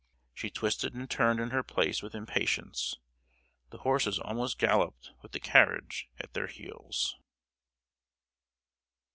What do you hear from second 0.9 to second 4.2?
and turned in her place with impatience,—the horses